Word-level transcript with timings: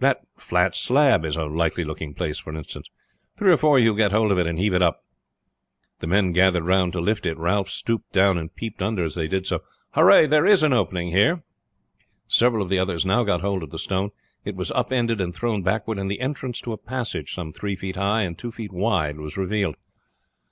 That 0.00 0.18
flat 0.36 0.76
slab 0.76 1.24
is 1.24 1.34
a 1.34 1.46
likely 1.46 1.82
looking 1.82 2.12
place, 2.12 2.36
for 2.38 2.54
instance. 2.54 2.90
Three 3.38 3.50
or 3.54 3.56
four 3.56 3.78
of 3.78 3.82
you 3.84 3.96
get 3.96 4.12
hold 4.12 4.30
of 4.30 4.38
it 4.38 4.46
and 4.46 4.58
heave 4.58 4.74
it 4.74 4.82
up." 4.82 5.02
The 6.00 6.06
men 6.06 6.32
gathered 6.32 6.64
round 6.66 6.92
to 6.92 7.00
lift 7.00 7.24
it. 7.24 7.38
Ralph 7.38 7.70
stooped 7.70 8.12
down 8.12 8.36
and 8.36 8.54
peeped 8.54 8.82
under 8.82 9.06
as 9.06 9.14
they 9.14 9.26
did 9.28 9.46
so. 9.46 9.60
"Hurrah!" 9.92 10.16
he 10.16 10.18
shouted, 10.24 10.30
"there 10.32 10.44
is 10.44 10.62
an 10.62 10.74
opening 10.74 11.08
here." 11.12 11.42
Several 12.26 12.62
of 12.62 12.68
the 12.68 12.78
others 12.78 13.06
now 13.06 13.24
got 13.24 13.40
hold 13.40 13.62
of 13.62 13.70
the 13.70 13.78
stone. 13.78 14.10
It 14.44 14.56
was 14.56 14.70
up 14.72 14.92
ended 14.92 15.22
and 15.22 15.34
thrown 15.34 15.62
backward, 15.62 15.96
and 15.96 16.10
the 16.10 16.20
entrance 16.20 16.60
to 16.60 16.74
a 16.74 16.76
passage 16.76 17.32
some 17.32 17.54
three 17.54 17.74
feet 17.74 17.96
high 17.96 18.24
and 18.24 18.36
two 18.36 18.52
feet 18.52 18.72
wide 18.74 19.16
was 19.18 19.38
revealed. 19.38 19.76